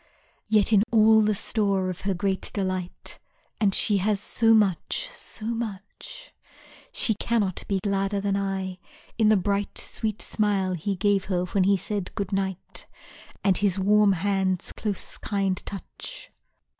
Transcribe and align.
Yet 0.47 0.73
in 0.73 0.81
all 0.91 1.21
the 1.21 1.35
store 1.35 1.87
of 1.91 2.01
her 2.09 2.15
great 2.15 2.49
delight 2.55 3.19
(And 3.59 3.75
she 3.75 3.97
has 3.97 4.19
so 4.19 4.51
much, 4.55 5.07
so 5.13 5.45
much) 5.45 6.33
She 6.91 7.13
cannot 7.13 7.63
be 7.67 7.79
gladder 7.83 8.19
than 8.19 8.35
I, 8.35 8.79
in 9.19 9.29
the 9.29 9.37
bright 9.37 9.77
Sweet 9.77 10.23
smile 10.23 10.73
he 10.73 10.95
gave 10.95 11.25
her 11.25 11.43
when 11.43 11.65
he 11.65 11.77
said 11.77 12.15
good 12.15 12.31
night 12.31 12.87
And 13.43 13.57
his 13.57 13.77
warm 13.77 14.13
hand's 14.13 14.71
close, 14.71 15.19
kind 15.19 15.63
touch. 15.67 16.31